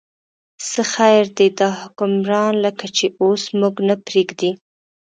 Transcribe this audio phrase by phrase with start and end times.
[0.69, 4.51] څه خیر دی، دا حکمران لکه چې اوس موږ نه پرېږدي.